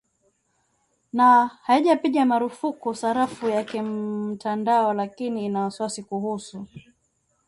[1.13, 6.67] na haijapiga marufuku sarafu ya kimtandao lakini ina wasiwasi kuhusu